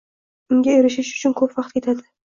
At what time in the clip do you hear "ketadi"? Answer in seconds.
1.77-2.09